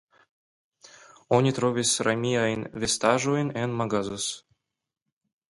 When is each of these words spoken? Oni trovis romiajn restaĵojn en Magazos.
Oni 1.37 1.51
trovis 1.57 1.91
romiajn 2.07 2.65
restaĵojn 2.85 3.53
en 3.65 3.79
Magazos. 3.83 4.27